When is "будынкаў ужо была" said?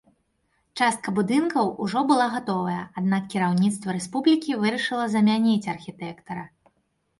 1.19-2.25